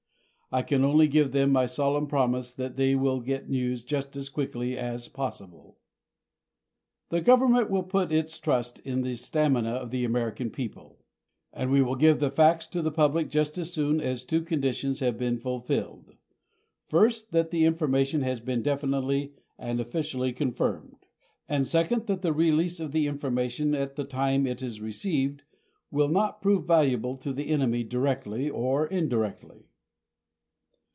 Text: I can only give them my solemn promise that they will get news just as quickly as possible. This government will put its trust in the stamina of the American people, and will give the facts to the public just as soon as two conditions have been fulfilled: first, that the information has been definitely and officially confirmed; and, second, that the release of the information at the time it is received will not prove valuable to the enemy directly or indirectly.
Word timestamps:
I 0.53 0.63
can 0.63 0.83
only 0.83 1.07
give 1.07 1.31
them 1.31 1.49
my 1.53 1.65
solemn 1.65 2.07
promise 2.07 2.53
that 2.55 2.75
they 2.75 2.93
will 2.93 3.21
get 3.21 3.47
news 3.49 3.85
just 3.85 4.17
as 4.17 4.27
quickly 4.27 4.77
as 4.77 5.07
possible. 5.07 5.77
This 7.09 7.23
government 7.23 7.69
will 7.71 7.83
put 7.83 8.11
its 8.11 8.37
trust 8.37 8.77
in 8.79 8.99
the 9.01 9.15
stamina 9.15 9.69
of 9.71 9.91
the 9.91 10.03
American 10.03 10.49
people, 10.49 10.97
and 11.53 11.71
will 11.71 11.95
give 11.95 12.19
the 12.19 12.29
facts 12.29 12.67
to 12.67 12.81
the 12.81 12.91
public 12.91 13.29
just 13.29 13.57
as 13.57 13.71
soon 13.71 14.01
as 14.01 14.25
two 14.25 14.41
conditions 14.41 14.99
have 14.99 15.17
been 15.17 15.37
fulfilled: 15.37 16.17
first, 16.85 17.31
that 17.31 17.49
the 17.51 17.63
information 17.63 18.21
has 18.21 18.41
been 18.41 18.61
definitely 18.61 19.31
and 19.57 19.79
officially 19.79 20.33
confirmed; 20.33 21.05
and, 21.47 21.65
second, 21.65 22.07
that 22.07 22.23
the 22.23 22.33
release 22.33 22.81
of 22.81 22.91
the 22.91 23.07
information 23.07 23.73
at 23.73 23.95
the 23.95 24.03
time 24.03 24.45
it 24.45 24.61
is 24.61 24.81
received 24.81 25.43
will 25.89 26.09
not 26.09 26.41
prove 26.41 26.65
valuable 26.67 27.13
to 27.13 27.31
the 27.31 27.47
enemy 27.47 27.85
directly 27.85 28.49
or 28.49 28.85
indirectly. 28.87 29.69